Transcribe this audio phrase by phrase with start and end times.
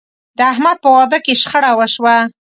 [0.37, 2.17] د احمد په واده کې شخړه وشوه.